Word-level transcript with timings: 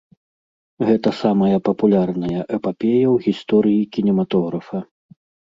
Гэта 0.87 1.09
самая 1.23 1.57
папулярная 1.69 2.41
эпапея 2.57 3.05
ў 3.15 3.27
гісторыі 3.27 3.87
кінематографа. 3.99 4.85